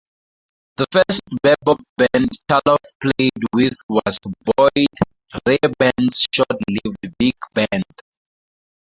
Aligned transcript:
The 0.77 0.87
first 0.91 1.21
bebop 1.45 1.77
band 1.95 2.29
Chaloff 2.49 2.79
played 2.99 3.39
with 3.53 3.77
was 3.87 4.17
Boyd 4.43 5.43
Raeburn's 5.45 6.25
short-lived 6.33 7.15
big 7.19 7.35
band. 7.53 7.83